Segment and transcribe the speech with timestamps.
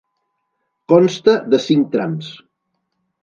[0.93, 2.31] Consta de cinc trams.